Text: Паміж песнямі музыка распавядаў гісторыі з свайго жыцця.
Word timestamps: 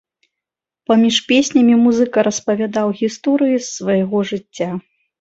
Паміж 0.91 1.19
песнямі 1.33 1.77
музыка 1.85 2.25
распавядаў 2.31 2.87
гісторыі 3.05 3.57
з 3.63 3.65
свайго 3.77 4.27
жыцця. 4.35 4.69